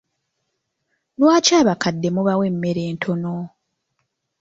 [1.19, 3.33] Lwaki abakadde mubawa emmere ntono?